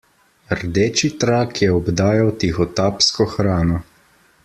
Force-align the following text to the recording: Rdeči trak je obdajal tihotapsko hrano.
Rdeči 0.59 1.09
trak 1.25 1.61
je 1.65 1.69
obdajal 1.81 2.33
tihotapsko 2.45 3.29
hrano. 3.37 3.83